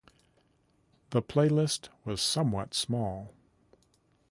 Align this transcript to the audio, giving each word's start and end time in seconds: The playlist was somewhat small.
The 1.11 1.21
playlist 1.21 1.89
was 2.05 2.23
somewhat 2.23 2.73
small. 2.73 3.35